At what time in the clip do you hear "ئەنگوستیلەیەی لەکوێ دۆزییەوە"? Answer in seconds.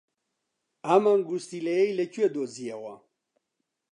1.09-2.95